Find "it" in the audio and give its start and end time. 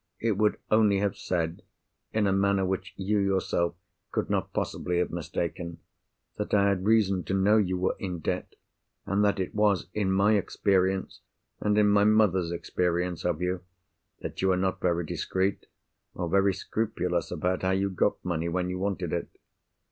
0.19-0.31, 9.39-9.53, 19.13-19.29